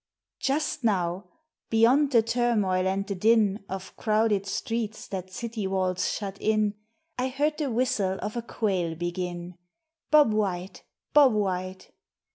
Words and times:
JUST 0.39 0.83
now, 0.83 1.25
beyond 1.69 2.11
the 2.11 2.23
turmoil 2.23 2.87
and 2.87 3.05
the 3.05 3.13
din 3.13 3.63
Of 3.69 3.95
crowded 3.97 4.47
streets 4.47 5.07
that 5.09 5.31
city 5.31 5.67
walls 5.67 6.09
shut 6.11 6.39
in, 6.41 6.73
I 7.19 7.27
heard 7.27 7.59
the 7.59 7.69
whistle 7.69 8.17
of 8.23 8.35
a 8.35 8.41
quail 8.41 8.95
begin: 8.95 9.59
"Bob 10.09 10.33
White! 10.33 10.81
Bob 11.13 11.33
White!" 11.33 11.91